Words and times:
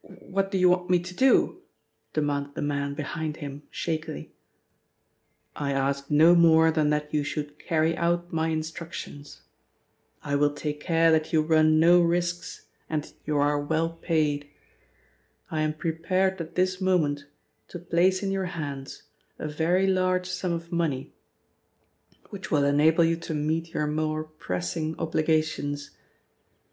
"What 0.00 0.50
do 0.50 0.58
you 0.58 0.68
want 0.70 0.90
me 0.90 0.98
to 0.98 1.14
do?" 1.14 1.62
demanded 2.14 2.56
the 2.56 2.62
man 2.62 2.94
behind 2.94 3.36
him 3.36 3.62
shakily. 3.70 4.32
"I 5.54 5.70
ask 5.70 6.10
no 6.10 6.34
more 6.34 6.72
than 6.72 6.90
that 6.90 7.14
you 7.14 7.22
should 7.22 7.60
carry 7.60 7.96
out 7.96 8.32
my 8.32 8.48
instructions. 8.48 9.42
I 10.20 10.34
will 10.34 10.52
take 10.52 10.80
care 10.80 11.12
that 11.12 11.32
you 11.32 11.42
run 11.42 11.78
no 11.78 12.00
risks 12.02 12.66
and 12.90 13.04
that 13.04 13.14
you 13.24 13.36
are 13.36 13.56
well 13.60 13.90
paid. 13.90 14.50
I 15.48 15.60
am 15.60 15.74
prepared 15.74 16.40
at 16.40 16.56
this 16.56 16.80
moment 16.80 17.26
to 17.68 17.78
place 17.78 18.20
in 18.20 18.32
your 18.32 18.46
hands 18.46 19.04
a 19.38 19.46
very 19.46 19.86
large 19.86 20.26
sum 20.28 20.50
of 20.52 20.72
money, 20.72 21.12
which 22.30 22.50
will 22.50 22.64
enable 22.64 23.04
you 23.04 23.14
to 23.18 23.32
meet 23.32 23.72
your 23.74 23.86
more 23.86 24.24
pressing 24.24 24.96
obligations. 24.98 25.92